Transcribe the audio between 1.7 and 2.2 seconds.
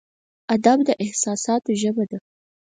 ژبه ده.